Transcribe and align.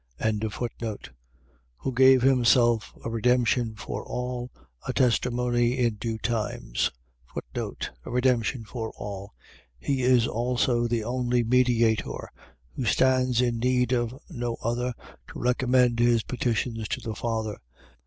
2:6. 0.19 1.09
Who 1.77 1.91
gave 1.91 2.23
himself 2.23 2.91
a 3.05 3.09
redemption 3.11 3.75
for 3.75 4.03
all, 4.03 4.49
a 4.87 4.93
testimony 4.93 5.77
in 5.77 5.97
due 5.97 6.17
times. 6.17 6.89
a 7.35 8.09
redemption 8.09 8.65
for 8.65 8.91
all... 8.97 9.35
He 9.77 10.01
is 10.01 10.25
also 10.27 10.87
the 10.87 11.03
only 11.03 11.43
mediator, 11.43 12.31
who 12.71 12.83
stands 12.85 13.41
in 13.41 13.59
need 13.59 13.91
of 13.91 14.19
no 14.27 14.57
other 14.63 14.95
to 15.27 15.39
recommend 15.39 15.99
his 15.99 16.23
petitions 16.23 16.87
to 16.87 16.99
the 17.01 17.13
Father. 17.13 17.59